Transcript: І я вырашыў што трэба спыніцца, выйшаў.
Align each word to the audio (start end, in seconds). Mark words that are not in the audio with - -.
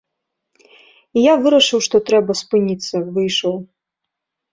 І 1.17 1.25
я 1.25 1.33
вырашыў 1.43 1.79
што 1.87 2.01
трэба 2.07 2.31
спыніцца, 2.41 2.95
выйшаў. 3.19 3.55